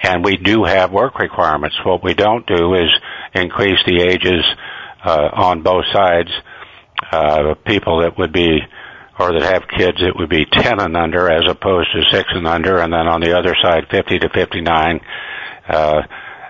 and 0.01 0.23
we 0.23 0.37
do 0.37 0.63
have 0.63 0.91
work 0.91 1.19
requirements. 1.19 1.75
What 1.83 2.03
we 2.03 2.13
don't 2.13 2.47
do 2.47 2.75
is 2.75 2.89
increase 3.33 3.79
the 3.85 4.01
ages 4.03 4.45
uh, 5.03 5.29
on 5.33 5.63
both 5.63 5.85
sides. 5.91 6.29
Uh, 7.11 7.55
people 7.65 8.01
that 8.01 8.17
would 8.17 8.33
be 8.33 8.59
or 9.19 9.33
that 9.33 9.41
have 9.41 9.63
kids 9.67 9.97
that 9.99 10.15
would 10.15 10.29
be 10.29 10.45
10 10.45 10.79
and 10.79 10.95
under 10.95 11.29
as 11.29 11.43
opposed 11.49 11.89
to 11.93 12.01
6 12.09 12.29
and 12.35 12.47
under, 12.47 12.79
and 12.79 12.93
then 12.93 13.05
on 13.07 13.19
the 13.19 13.37
other 13.37 13.53
side, 13.61 13.85
50 13.91 14.19
to 14.19 14.29
59. 14.33 15.01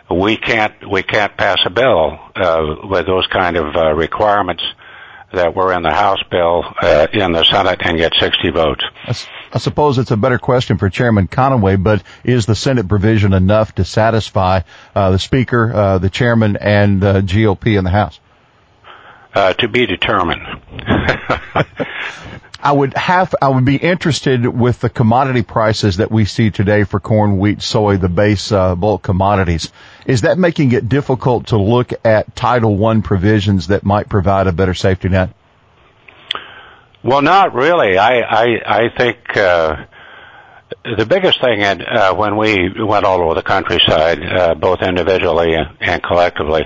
We 0.10 0.38
can't 0.38 0.90
we 0.90 1.04
can't 1.04 1.36
pass 1.38 1.60
a 1.66 1.70
bill 1.70 2.20
uh, 2.36 2.76
with 2.84 3.06
those 3.06 3.28
kind 3.28 3.58
of 3.58 3.76
uh, 3.76 3.94
requirements 3.94 4.64
that 5.32 5.56
were 5.56 5.74
in 5.74 5.84
the 5.84 5.92
House 5.92 6.22
bill 6.32 6.64
uh, 6.82 7.08
in 7.14 7.32
the 7.32 7.44
Senate 7.44 7.80
and 7.84 7.98
get 7.98 8.14
60 8.20 8.50
votes. 8.50 8.84
I 9.54 9.60
suppose 9.60 9.98
it's 9.98 10.12
a 10.12 10.18
better 10.18 10.40
question 10.40 10.78
for 10.78 10.90
Chairman 10.90 11.28
Conaway, 11.28 11.82
but 11.82 12.04
is 12.24 12.46
the 12.46 12.56
Senate 12.56 12.88
provision 12.88 13.34
enough 13.34 13.76
to 13.76 13.86
satisfy 13.86 14.62
uh, 14.96 15.12
the 15.12 15.20
Speaker, 15.20 15.72
uh, 15.74 15.98
the 16.00 16.10
Chairman, 16.10 16.58
and 16.58 17.04
uh, 17.04 17.22
GOP 17.22 17.78
in 17.78 17.84
the 17.84 17.92
House? 17.92 18.20
Uh, 19.34 19.54
to 19.54 19.68
be 19.68 19.86
determined. 19.86 20.42
I 22.62 22.74
would 22.74 22.94
have, 22.96 23.34
I 23.42 23.48
would 23.50 23.64
be 23.64 23.78
interested 23.78 24.46
with 24.46 24.82
the 24.82 24.90
commodity 24.90 25.44
prices 25.44 25.98
that 25.98 26.12
we 26.12 26.26
see 26.26 26.52
today 26.52 26.84
for 26.84 27.00
corn, 27.00 27.40
wheat, 27.40 27.62
soy, 27.62 27.96
the 27.98 28.10
base 28.10 28.52
uh, 28.52 28.76
bulk 28.76 29.02
commodities. 29.02 29.72
Is 30.06 30.22
that 30.22 30.38
making 30.38 30.74
it 30.74 30.90
difficult 30.90 31.48
to 31.48 31.58
look 31.58 31.94
at 32.04 32.36
Title 32.36 32.76
One 32.76 33.02
provisions 33.02 33.68
that 33.68 33.84
might 33.84 34.10
provide 34.10 34.48
a 34.48 34.52
better 34.52 34.74
safety 34.74 35.08
net? 35.08 35.30
Well, 37.02 37.22
not 37.22 37.54
really. 37.54 37.98
I 37.98 38.20
I, 38.20 38.46
I 38.66 38.90
think 38.98 39.38
uh, 39.38 39.86
the 40.98 41.06
biggest 41.06 41.40
thing 41.40 41.62
in, 41.62 41.82
uh, 41.82 42.14
when 42.14 42.36
we 42.36 42.74
went 42.78 43.06
all 43.06 43.22
over 43.22 43.36
the 43.36 43.42
countryside, 43.42 44.22
uh, 44.22 44.56
both 44.56 44.82
individually 44.82 45.54
and, 45.54 45.78
and 45.80 46.04
collectively, 46.04 46.64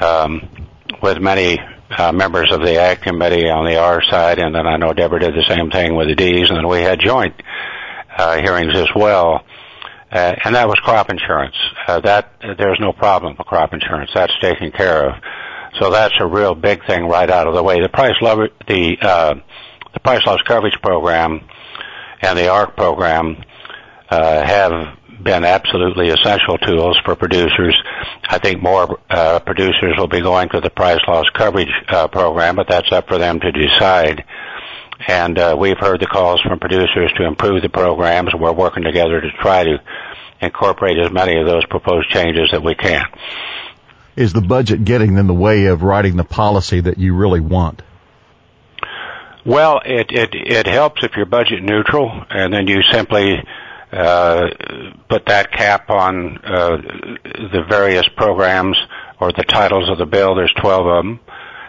um, 0.00 0.68
with 1.02 1.18
many 1.18 1.58
uh, 1.90 2.12
members 2.12 2.52
of 2.52 2.60
the 2.60 2.76
Ag 2.76 3.02
Committee 3.02 3.48
on 3.48 3.64
the 3.64 3.76
R 3.76 4.02
side, 4.02 4.38
and 4.38 4.54
then 4.54 4.66
I 4.66 4.76
know 4.76 4.92
Deborah 4.92 5.20
did 5.20 5.34
the 5.34 5.44
same 5.48 5.70
thing 5.70 5.94
with 5.94 6.08
the 6.08 6.14
D's, 6.14 6.48
and 6.48 6.58
then 6.58 6.68
we 6.68 6.80
had 6.80 7.00
joint 7.00 7.34
uh, 8.16 8.38
hearings 8.38 8.76
as 8.76 8.88
well. 8.94 9.44
Uh, 10.10 10.34
and 10.44 10.54
that 10.54 10.68
was 10.68 10.78
crop 10.80 11.10
insurance. 11.10 11.56
Uh, 11.86 12.00
that 12.00 12.32
there's 12.40 12.78
no 12.80 12.92
problem 12.92 13.34
with 13.36 13.46
crop 13.46 13.72
insurance. 13.74 14.10
That's 14.14 14.32
taken 14.40 14.70
care 14.70 15.10
of. 15.10 15.22
So 15.80 15.90
that's 15.90 16.14
a 16.20 16.26
real 16.26 16.54
big 16.54 16.86
thing 16.86 17.06
right 17.06 17.28
out 17.28 17.46
of 17.46 17.54
the 17.54 17.62
way. 17.62 17.80
The 17.80 17.88
price 17.88 18.14
lo- 18.22 18.48
the 18.66 18.96
uh, 19.02 19.34
the 19.92 20.00
price 20.00 20.24
loss 20.26 20.40
coverage 20.46 20.80
program 20.80 21.46
and 22.22 22.38
the 22.38 22.48
ARC 22.48 22.76
program 22.76 23.42
uh, 24.08 24.46
have 24.46 24.96
been 25.22 25.44
absolutely 25.44 26.10
essential 26.10 26.58
tools 26.58 26.98
for 27.04 27.16
producers. 27.16 27.76
I 28.28 28.38
think 28.38 28.62
more 28.62 28.98
uh, 29.08 29.40
producers 29.40 29.94
will 29.98 30.08
be 30.08 30.20
going 30.20 30.48
to 30.50 30.60
the 30.60 30.70
price 30.70 31.00
loss 31.06 31.26
coverage 31.34 31.72
uh, 31.88 32.08
program, 32.08 32.56
but 32.56 32.68
that's 32.68 32.90
up 32.92 33.08
for 33.08 33.18
them 33.18 33.40
to 33.40 33.52
decide. 33.52 34.24
And 35.06 35.38
uh, 35.38 35.56
we've 35.58 35.78
heard 35.78 36.00
the 36.00 36.06
calls 36.06 36.40
from 36.40 36.58
producers 36.58 37.12
to 37.16 37.26
improve 37.26 37.62
the 37.62 37.68
programs. 37.68 38.34
We're 38.34 38.52
working 38.52 38.82
together 38.82 39.20
to 39.20 39.30
try 39.40 39.64
to 39.64 39.78
incorporate 40.40 40.98
as 40.98 41.10
many 41.10 41.38
of 41.38 41.46
those 41.46 41.64
proposed 41.66 42.10
changes 42.10 42.50
that 42.52 42.62
we 42.62 42.74
can. 42.74 43.04
Is 44.16 44.32
the 44.32 44.40
budget 44.40 44.84
getting 44.84 45.18
in 45.18 45.26
the 45.26 45.34
way 45.34 45.66
of 45.66 45.82
writing 45.82 46.16
the 46.16 46.24
policy 46.24 46.80
that 46.80 46.98
you 46.98 47.14
really 47.14 47.40
want? 47.40 47.82
Well, 49.44 49.80
it 49.84 50.10
it 50.10 50.30
it 50.32 50.66
helps 50.66 51.04
if 51.04 51.12
you're 51.16 51.26
budget 51.26 51.62
neutral, 51.62 52.10
and 52.30 52.52
then 52.52 52.66
you 52.66 52.82
simply 52.90 53.36
put 53.90 55.26
that 55.26 55.52
cap 55.52 55.90
on 55.90 56.38
uh, 56.38 56.76
the 57.52 57.64
various 57.68 58.06
programs 58.16 58.76
or 59.20 59.32
the 59.32 59.44
titles 59.44 59.88
of 59.88 59.98
the 59.98 60.06
bill. 60.06 60.34
There's 60.34 60.52
12 60.60 60.86
of 60.86 61.04
them, 61.04 61.20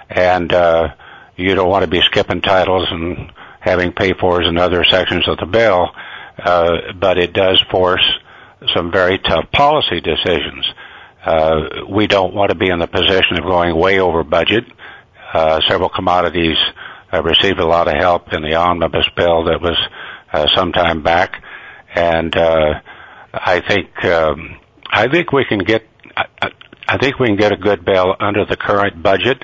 and 0.10 0.52
uh, 0.52 0.90
you 1.36 1.56
don't 1.56 1.70
want 1.70 1.84
to 1.84 1.90
be 1.90 2.02
skipping 2.02 2.42
titles 2.42 2.88
and 2.90 3.32
having 3.60 3.92
pay-fors 3.92 4.48
in 4.48 4.58
other 4.58 4.84
sections 4.84 5.28
of 5.28 5.38
the 5.38 5.46
bill. 5.46 5.90
Uh, 6.38 6.94
but 7.00 7.18
it 7.18 7.34
does 7.34 7.64
force 7.72 8.04
some 8.76 8.92
very 8.92 9.18
tough 9.20 9.52
policy 9.52 10.02
decisions. 10.02 10.66
Uh, 11.26 11.86
we 11.90 12.08
don't 12.08 12.34
want 12.34 12.52
to 12.52 12.56
be 12.56 12.70
in 12.70 12.80
the 12.80 12.88
position 12.88 13.38
of 13.38 13.44
going 13.44 13.76
way 13.76 14.00
over 14.00 14.24
budget. 14.24 14.64
Uh, 15.34 15.60
several 15.68 15.90
commodities 15.90 16.58
uh, 17.12 17.22
received 17.22 17.60
a 17.60 17.66
lot 17.66 17.88
of 17.88 17.96
help 17.96 18.32
in 18.34 18.42
the 18.42 18.56
omnibus 18.56 19.08
bill 19.16 19.46
that 19.46 19.62
was 19.62 19.78
uh, 20.32 20.46
some 20.56 20.72
time 20.72 21.02
back 21.04 21.44
and 21.98 22.36
uh, 22.38 22.80
I 23.34 23.62
think 23.68 23.90
I 24.04 25.08
think 25.12 25.32
we 25.32 25.46
can 25.46 25.60
get 25.60 25.84
I, 26.16 26.52
I 26.88 26.98
think 26.98 27.20
we 27.20 27.28
can 27.28 27.38
get 27.38 27.52
a 27.52 27.58
good 27.58 27.84
bill 27.84 28.16
under 28.20 28.46
the 28.46 28.56
current 28.56 29.02
budget. 29.02 29.44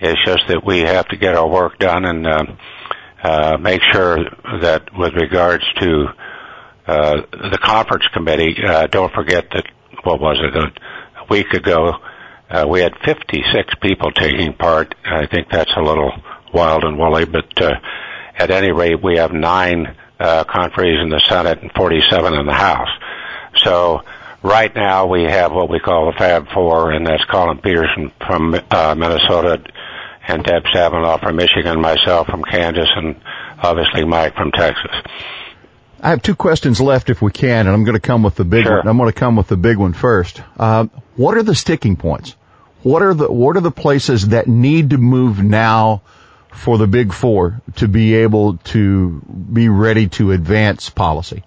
It's 0.00 0.24
just 0.24 0.46
that 0.48 0.64
we 0.64 0.80
have 0.80 1.08
to 1.08 1.16
get 1.16 1.34
our 1.34 1.48
work 1.48 1.78
done, 1.78 2.04
and 2.04 2.26
uh, 2.26 2.44
uh, 3.22 3.58
make 3.58 3.80
sure 3.92 4.16
that 4.62 4.96
with 4.96 5.12
regards 5.14 5.64
to 5.80 6.06
uh, 6.86 7.14
the 7.32 7.58
conference 7.60 8.06
committee, 8.14 8.54
don't 8.90 9.12
forget 9.12 9.46
that 9.52 9.64
what 10.04 10.20
was 10.20 10.38
it 10.40 10.56
a, 10.56 10.72
week 11.28 11.52
ago 11.52 11.92
we 12.68 12.80
had 12.80 12.94
56 13.04 13.74
people 13.82 14.10
taking 14.12 14.54
part. 14.54 14.94
I 15.04 15.26
think 15.26 15.48
that's 15.50 15.72
a 15.76 15.82
little 15.82 16.10
wild 16.54 16.84
and 16.84 16.96
woolly, 16.96 17.26
but 17.26 17.60
at 18.38 18.50
any 18.50 18.72
rate, 18.72 19.02
we 19.02 19.18
have 19.18 19.32
nine 19.32 19.94
uh, 20.18 20.44
conferees 20.44 21.00
in 21.00 21.08
the 21.08 21.20
Senate 21.28 21.62
and 21.62 21.72
47 21.72 22.34
in 22.34 22.46
the 22.46 22.52
House. 22.52 22.88
So 23.56 24.02
right 24.42 24.74
now 24.74 25.06
we 25.06 25.24
have 25.24 25.52
what 25.52 25.70
we 25.70 25.80
call 25.80 26.06
the 26.06 26.18
Fab 26.18 26.48
Four, 26.52 26.92
and 26.92 27.06
that's 27.06 27.24
Collin 27.24 27.58
Peterson 27.58 28.12
from 28.26 28.54
uh, 28.70 28.94
Minnesota, 28.96 29.62
and 30.26 30.44
Deb 30.44 30.64
Stabenow 30.64 31.20
from 31.20 31.36
Michigan, 31.36 31.80
myself 31.80 32.26
from 32.28 32.44
Kansas, 32.44 32.88
and 32.94 33.16
obviously 33.62 34.04
Mike 34.04 34.34
from 34.34 34.52
Texas. 34.52 34.92
I 36.00 36.10
have 36.10 36.22
two 36.22 36.36
questions 36.36 36.80
left 36.80 37.10
if 37.10 37.20
we 37.20 37.32
can, 37.32 37.66
and 37.66 37.70
I'm 37.70 37.84
going 37.84 37.94
to 37.96 38.00
come 38.00 38.22
with 38.22 38.36
the 38.36 38.44
big 38.44 38.64
sure. 38.64 38.76
one. 38.76 38.86
I'm 38.86 38.98
going 38.98 39.10
to 39.10 39.18
come 39.18 39.36
with 39.36 39.48
the 39.48 39.56
big 39.56 39.78
one 39.78 39.94
first. 39.94 40.40
Uh, 40.56 40.86
what 41.16 41.36
are 41.36 41.42
the 41.42 41.54
sticking 41.54 41.96
points? 41.96 42.36
What 42.82 43.02
are 43.02 43.14
the 43.14 43.30
what 43.30 43.56
are 43.56 43.60
the 43.60 43.72
places 43.72 44.28
that 44.28 44.46
need 44.46 44.90
to 44.90 44.98
move 44.98 45.42
now 45.42 46.02
for 46.52 46.78
the 46.78 46.86
big 46.86 47.12
four 47.12 47.60
to 47.76 47.88
be 47.88 48.14
able 48.14 48.56
to 48.58 49.20
be 49.20 49.68
ready 49.68 50.08
to 50.08 50.32
advance 50.32 50.90
policy? 50.90 51.42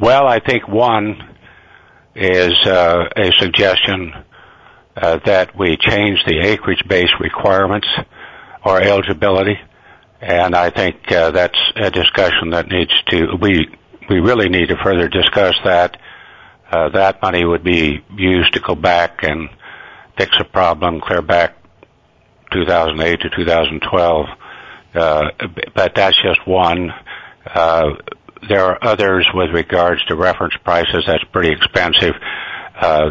Well, 0.00 0.26
I 0.26 0.40
think 0.40 0.66
one 0.66 1.36
is 2.14 2.54
uh, 2.66 3.08
a 3.16 3.30
suggestion 3.38 4.12
uh, 4.96 5.18
that 5.24 5.56
we 5.56 5.76
change 5.76 6.24
the 6.24 6.40
acreage-based 6.40 7.14
requirements 7.20 7.88
or 8.64 8.80
eligibility, 8.80 9.58
and 10.20 10.54
I 10.54 10.70
think 10.70 11.10
uh, 11.10 11.30
that's 11.30 11.58
a 11.76 11.90
discussion 11.90 12.50
that 12.50 12.68
needs 12.68 12.92
to 13.08 13.36
we 13.40 13.68
we 14.08 14.20
really 14.20 14.48
need 14.48 14.68
to 14.68 14.76
further 14.82 15.08
discuss 15.08 15.54
that 15.64 15.98
uh, 16.70 16.88
that 16.90 17.22
money 17.22 17.44
would 17.44 17.64
be 17.64 18.04
used 18.16 18.54
to 18.54 18.60
go 18.60 18.74
back 18.74 19.22
and 19.22 19.48
fix 20.16 20.36
a 20.40 20.44
problem, 20.44 21.00
clear 21.00 21.22
back 21.22 21.56
2008 22.54 23.20
to 23.20 23.30
2012. 23.30 24.26
Uh, 24.94 25.30
but 25.74 25.92
that's 25.94 26.16
just 26.22 26.46
one. 26.46 26.90
Uh, 27.46 27.90
there 28.48 28.64
are 28.64 28.78
others 28.80 29.26
with 29.34 29.50
regards 29.50 30.04
to 30.06 30.14
reference 30.14 30.54
prices. 30.64 31.04
That's 31.06 31.24
pretty 31.32 31.52
expensive. 31.52 32.14
Uh, 32.80 33.10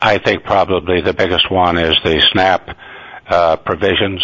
I 0.00 0.18
think 0.18 0.44
probably 0.44 1.00
the 1.00 1.12
biggest 1.12 1.50
one 1.50 1.78
is 1.78 1.94
the 2.02 2.20
SNAP 2.32 3.64
provisions. 3.64 4.22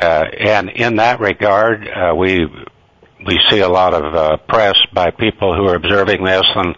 And 0.00 0.70
in 0.70 0.96
that 0.96 1.20
regard, 1.20 1.88
we 2.16 2.46
we 3.26 3.38
see 3.50 3.60
a 3.60 3.68
lot 3.68 3.92
of 3.92 4.46
press 4.46 4.76
by 4.94 5.10
people 5.10 5.54
who 5.54 5.68
are 5.68 5.74
observing 5.74 6.24
this 6.24 6.46
and 6.54 6.74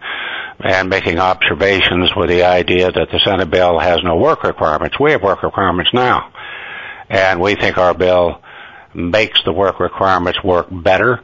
and 0.65 0.89
making 0.89 1.19
observations 1.19 2.13
with 2.17 2.29
the 2.29 2.45
idea 2.45 2.91
that 2.91 3.09
the 3.11 3.21
Senate 3.25 3.51
bill 3.51 3.79
has 3.79 3.99
no 4.05 4.17
work 4.17 4.45
requirements. 4.45 4.99
We 4.99 5.13
have 5.13 5.23
work 5.23 5.43
requirements 5.43 5.91
now. 5.93 6.32
And 7.13 7.43
we 7.43 7.55
think 7.55 7.77
our 7.77 7.93
bill 7.93 8.43
makes 8.95 9.39
the 9.45 9.53
work 9.53 9.81
requirements 9.81 10.43
work 10.43 10.67
better. 10.71 11.21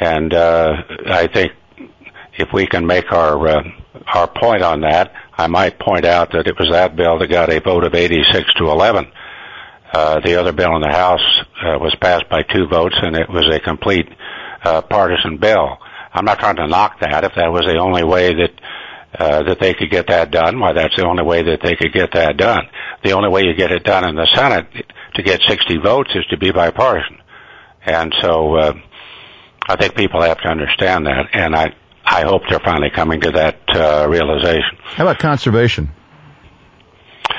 And, 0.00 0.32
uh, 0.32 0.72
I 1.06 1.26
think 1.26 1.52
if 2.38 2.48
we 2.52 2.66
can 2.66 2.86
make 2.86 3.12
our, 3.12 3.46
uh, 3.46 3.62
our 4.14 4.26
point 4.26 4.62
on 4.62 4.80
that, 4.80 5.12
I 5.36 5.46
might 5.48 5.78
point 5.78 6.06
out 6.06 6.32
that 6.32 6.46
it 6.46 6.58
was 6.58 6.70
that 6.70 6.96
bill 6.96 7.18
that 7.18 7.28
got 7.28 7.50
a 7.50 7.60
vote 7.60 7.84
of 7.84 7.94
86 7.94 8.54
to 8.54 8.70
11. 8.70 9.06
Uh, 9.92 10.20
the 10.24 10.36
other 10.36 10.52
bill 10.52 10.74
in 10.76 10.82
the 10.82 10.90
House 10.90 11.24
uh, 11.62 11.78
was 11.78 11.94
passed 12.00 12.28
by 12.30 12.42
two 12.42 12.66
votes, 12.66 12.96
and 13.00 13.14
it 13.14 13.28
was 13.28 13.48
a 13.54 13.60
complete 13.60 14.08
uh, 14.64 14.80
partisan 14.82 15.36
bill. 15.36 15.76
I'm 16.12 16.24
not 16.24 16.38
trying 16.38 16.56
to 16.56 16.66
knock 16.66 17.00
that. 17.00 17.24
If 17.24 17.34
that 17.36 17.52
was 17.52 17.66
the 17.66 17.78
only 17.78 18.02
way 18.02 18.32
that 18.34 18.52
uh, 19.18 19.42
that 19.42 19.58
they 19.60 19.74
could 19.74 19.90
get 19.90 20.06
that 20.08 20.30
done, 20.30 20.60
why 20.60 20.72
that's 20.72 20.96
the 20.96 21.06
only 21.06 21.24
way 21.24 21.42
that 21.42 21.60
they 21.62 21.74
could 21.76 21.92
get 21.92 22.12
that 22.12 22.36
done. 22.36 22.68
The 23.02 23.12
only 23.12 23.28
way 23.28 23.42
you 23.42 23.54
get 23.54 23.72
it 23.72 23.84
done 23.84 24.08
in 24.08 24.14
the 24.14 24.28
Senate 24.34 24.66
to 25.14 25.22
get 25.22 25.40
60 25.48 25.78
votes 25.78 26.10
is 26.14 26.24
to 26.26 26.36
be 26.36 26.50
bipartisan. 26.52 27.18
And 27.84 28.14
so 28.20 28.54
uh, 28.56 28.72
I 29.68 29.76
think 29.76 29.94
people 29.96 30.22
have 30.22 30.38
to 30.42 30.48
understand 30.48 31.06
that, 31.06 31.26
and 31.32 31.54
I 31.54 31.74
I 32.04 32.22
hope 32.22 32.42
they're 32.48 32.60
finally 32.60 32.90
coming 32.94 33.20
to 33.20 33.30
that 33.32 33.60
uh, 33.68 34.06
realization. 34.08 34.78
How 34.82 35.04
about 35.04 35.18
conservation? 35.18 35.90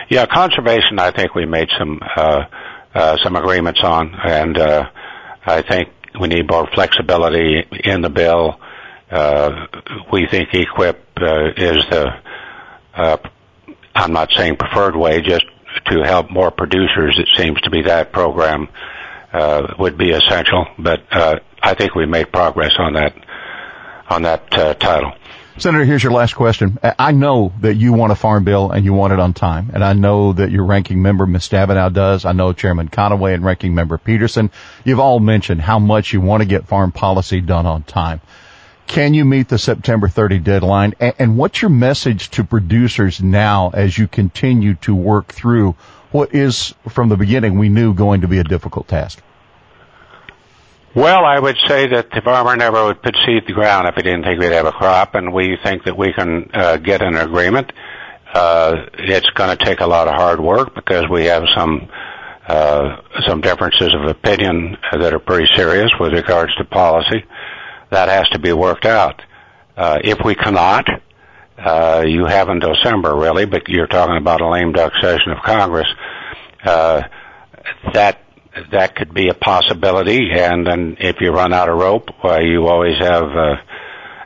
Yeah, 0.09 0.25
conservation. 0.27 0.99
I 0.99 1.11
think 1.11 1.33
we 1.33 1.45
made 1.45 1.69
some 1.77 1.99
uh, 2.15 2.43
uh, 2.93 3.17
some 3.23 3.35
agreements 3.35 3.79
on, 3.83 4.13
and 4.13 4.57
uh, 4.57 4.83
I 5.45 5.61
think 5.63 5.89
we 6.19 6.27
need 6.27 6.49
more 6.49 6.67
flexibility 6.73 7.63
in 7.83 8.01
the 8.01 8.09
bill. 8.09 8.59
Uh, 9.09 9.67
we 10.11 10.27
think 10.27 10.49
EQIP 10.49 10.95
uh, 11.17 11.51
is 11.57 11.83
the, 11.89 12.07
uh, 12.93 13.17
I'm 13.95 14.13
not 14.13 14.31
saying 14.31 14.57
preferred 14.57 14.95
way, 14.95 15.21
just 15.21 15.45
to 15.87 16.03
help 16.03 16.29
more 16.29 16.51
producers. 16.51 17.19
It 17.19 17.29
seems 17.35 17.59
to 17.61 17.69
be 17.69 17.83
that 17.83 18.11
program 18.11 18.67
uh, 19.33 19.73
would 19.79 19.97
be 19.97 20.11
essential. 20.11 20.67
But 20.77 21.01
uh, 21.11 21.39
I 21.61 21.73
think 21.73 21.95
we 21.95 22.05
made 22.05 22.31
progress 22.31 22.73
on 22.77 22.93
that 22.93 23.13
on 24.09 24.23
that 24.23 24.49
title. 24.79 25.13
Senator, 25.59 25.83
here's 25.83 26.01
your 26.01 26.13
last 26.13 26.35
question. 26.35 26.79
I 26.81 27.11
know 27.11 27.51
that 27.59 27.75
you 27.75 27.91
want 27.91 28.13
a 28.13 28.15
farm 28.15 28.45
bill 28.45 28.71
and 28.71 28.85
you 28.85 28.93
want 28.93 29.11
it 29.11 29.19
on 29.19 29.33
time, 29.33 29.71
and 29.73 29.83
I 29.83 29.91
know 29.91 30.31
that 30.31 30.51
your 30.51 30.63
ranking 30.63 31.01
member, 31.01 31.25
Ms. 31.25 31.49
Stabenow, 31.49 31.91
does. 31.91 32.23
I 32.23 32.31
know 32.31 32.53
Chairman 32.53 32.87
Conaway 32.87 33.33
and 33.33 33.43
ranking 33.43 33.75
member 33.75 33.97
Peterson. 33.97 34.51
You've 34.85 35.01
all 35.01 35.19
mentioned 35.19 35.59
how 35.59 35.77
much 35.77 36.13
you 36.13 36.21
want 36.21 36.41
to 36.41 36.47
get 36.47 36.67
farm 36.67 36.93
policy 36.93 37.41
done 37.41 37.65
on 37.65 37.83
time. 37.83 38.21
Can 38.89 39.13
you 39.13 39.23
meet 39.23 39.49
the 39.49 39.59
September 39.59 40.07
30 40.07 40.39
deadline? 40.39 40.95
And 40.99 41.37
what's 41.37 41.61
your 41.61 41.69
message 41.69 42.31
to 42.31 42.43
producers 42.43 43.21
now 43.21 43.69
as 43.71 43.95
you 43.95 44.07
continue 44.07 44.73
to 44.81 44.95
work 44.95 45.31
through 45.31 45.75
what 46.09 46.33
is, 46.33 46.73
from 46.89 47.09
the 47.09 47.15
beginning, 47.15 47.59
we 47.59 47.69
knew 47.69 47.93
going 47.93 48.21
to 48.21 48.27
be 48.27 48.39
a 48.39 48.43
difficult 48.43 48.87
task? 48.87 49.21
Well, 50.95 51.23
I 51.23 51.37
would 51.37 51.57
say 51.67 51.85
that 51.85 52.09
the 52.09 52.21
farmer 52.21 52.55
never 52.55 52.83
would 52.85 53.03
put 53.03 53.15
seed 53.27 53.43
the 53.45 53.53
ground 53.53 53.87
if 53.87 53.93
he 53.93 54.01
didn't 54.01 54.23
think 54.23 54.39
we'd 54.39 54.53
have 54.53 54.65
a 54.65 54.71
crop, 54.71 55.13
and 55.13 55.31
we 55.31 55.55
think 55.63 55.83
that 55.83 55.95
we 55.95 56.11
can 56.11 56.49
uh, 56.51 56.77
get 56.77 57.03
an 57.03 57.15
agreement. 57.15 57.71
Uh, 58.33 58.87
it's 58.95 59.29
going 59.35 59.55
to 59.55 59.65
take 59.65 59.81
a 59.81 59.87
lot 59.87 60.07
of 60.07 60.15
hard 60.15 60.39
work 60.39 60.73
because 60.73 61.07
we 61.07 61.25
have 61.25 61.43
some 61.55 61.87
uh, 62.47 63.01
some 63.27 63.41
differences 63.41 63.93
of 63.93 64.09
opinion 64.09 64.75
that 64.91 65.13
are 65.13 65.19
pretty 65.19 65.45
serious 65.55 65.91
with 65.99 66.11
regards 66.11 66.55
to 66.55 66.65
policy. 66.65 67.23
That 67.91 68.09
has 68.09 68.29
to 68.29 68.39
be 68.39 68.53
worked 68.53 68.85
out. 68.85 69.21
Uh, 69.75 69.99
if 70.03 70.19
we 70.23 70.35
cannot, 70.35 70.87
uh, 71.57 72.03
you 72.05 72.25
have 72.25 72.49
in 72.49 72.59
December 72.59 73.15
really, 73.15 73.45
but 73.45 73.67
you're 73.67 73.87
talking 73.87 74.17
about 74.17 74.41
a 74.41 74.49
lame 74.49 74.71
duck 74.71 74.93
session 75.01 75.31
of 75.31 75.43
Congress. 75.43 75.87
Uh, 76.63 77.03
that 77.93 78.21
that 78.71 78.95
could 78.95 79.13
be 79.13 79.29
a 79.29 79.33
possibility. 79.33 80.31
And 80.31 80.65
then 80.65 80.97
if 80.99 81.21
you 81.21 81.31
run 81.31 81.53
out 81.53 81.69
of 81.69 81.77
rope, 81.77 82.09
you 82.41 82.67
always 82.67 82.97
have 82.97 83.29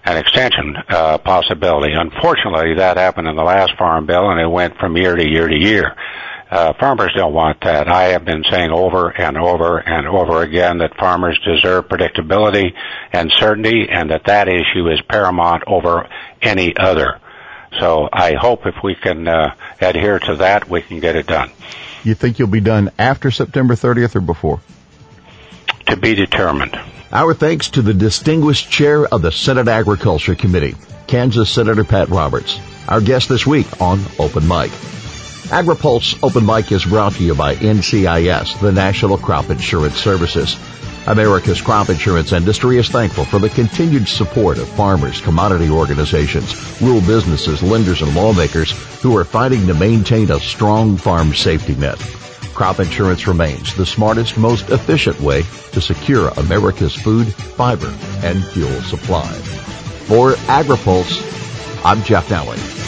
an 0.06 0.18
extension 0.18 0.76
uh, 0.90 1.18
possibility. 1.20 1.94
Unfortunately, 1.94 2.76
that 2.76 2.98
happened 2.98 3.28
in 3.28 3.36
the 3.36 3.44
last 3.44 3.78
farm 3.78 4.06
bill, 4.06 4.30
and 4.30 4.40
it 4.40 4.48
went 4.48 4.78
from 4.78 4.98
year 4.98 5.16
to 5.16 5.28
year 5.28 5.48
to 5.48 5.56
year. 5.56 5.96
Uh, 6.54 6.72
farmers 6.80 7.12
don't 7.16 7.34
want 7.34 7.60
that. 7.62 7.88
I 7.88 8.10
have 8.10 8.26
been 8.26 8.44
saying 8.48 8.70
over 8.70 9.10
and 9.10 9.40
over 9.40 9.80
and 9.80 10.08
over 10.08 10.44
again 10.44 10.78
that 10.78 10.96
farmers 10.98 11.40
deserve 11.44 11.88
predictability 11.88 12.76
and 13.12 13.32
certainty, 13.40 13.88
and 13.90 14.12
that 14.12 14.26
that 14.26 14.48
issue 14.48 14.88
is 14.88 15.02
paramount 15.10 15.64
over 15.66 16.08
any 16.44 16.78
other. 16.78 17.20
So 17.80 18.08
I 18.14 18.36
hope 18.36 18.68
if 18.68 18.76
we 18.84 18.94
can 18.94 19.28
uh, 19.28 19.56
adhere 19.82 20.20
to 20.20 20.36
that, 20.36 20.70
we 20.70 20.84
can 20.84 21.00
get 21.00 21.16
it 21.16 21.26
done. 21.26 21.50
You 22.04 22.14
think 22.14 22.38
you'll 22.38 22.50
be 22.50 22.62
done 22.62 22.92
after 23.00 23.32
September 23.32 23.74
30th 23.74 24.16
or 24.16 24.22
before? 24.22 24.62
To 25.88 25.98
be 25.98 26.14
determined. 26.14 26.80
Our 27.12 27.34
thanks 27.34 27.72
to 27.72 27.82
the 27.82 27.96
distinguished 27.96 28.70
chair 28.70 29.08
of 29.08 29.24
the 29.24 29.32
Senate 29.32 29.70
Agriculture 29.70 30.36
Committee, 30.36 30.76
Kansas 31.08 31.50
Senator 31.50 31.84
Pat 31.84 32.10
Roberts, 32.10 32.60
our 32.88 33.02
guest 33.02 33.28
this 33.28 33.48
week 33.48 33.82
on 33.82 34.00
Open 34.20 34.48
Mic. 34.48 34.70
AgriPulse 35.54 36.18
Open 36.24 36.44
Mic 36.48 36.72
is 36.72 36.84
brought 36.84 37.14
to 37.14 37.24
you 37.24 37.36
by 37.36 37.54
NCIS, 37.54 38.60
the 38.60 38.72
National 38.72 39.20
Crop 39.20 39.52
Insurance 39.52 39.98
Services. 39.98 40.58
America's 41.06 41.62
crop 41.62 41.90
insurance 41.90 42.32
industry 42.32 42.80
is 42.80 42.90
thankful 42.90 43.24
for 43.24 43.38
the 43.38 43.52
continued 43.52 44.08
support 44.08 44.58
of 44.58 44.68
farmers, 44.70 45.22
commodity 45.22 45.70
organizations, 45.70 46.82
rural 46.82 47.02
businesses, 47.02 47.62
lenders, 47.62 48.02
and 48.02 48.16
lawmakers 48.16 48.72
who 49.04 49.16
are 49.16 49.24
fighting 49.24 49.68
to 49.68 49.76
maintain 49.76 50.32
a 50.32 50.40
strong 50.40 50.98
farm 50.98 51.36
safety 51.36 51.76
net. 51.76 52.00
Crop 52.56 52.80
insurance 52.80 53.28
remains 53.28 53.76
the 53.76 53.86
smartest, 53.86 54.40
most 54.40 54.72
efficient 54.72 55.22
way 55.22 55.44
to 55.72 55.80
secure 55.80 56.30
America's 56.30 56.96
food, 56.96 57.32
fiber, 57.32 57.94
and 58.24 58.44
fuel 58.44 58.82
supply. 58.82 59.32
For 60.08 60.32
AgriPulse, 60.50 61.86
I'm 61.86 62.02
Jeff 62.02 62.28
Nalley. 62.30 62.83